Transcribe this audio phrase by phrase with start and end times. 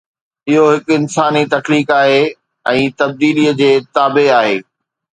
[0.51, 2.17] اهو هڪ انساني تخليق آهي
[2.75, 4.61] ۽ تبديلي جي تابع آهي.